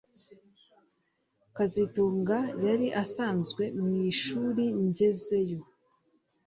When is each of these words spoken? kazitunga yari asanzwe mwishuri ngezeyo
kazitunga 1.55 2.37
yari 2.65 2.87
asanzwe 3.03 3.63
mwishuri 3.83 4.63
ngezeyo 4.85 5.61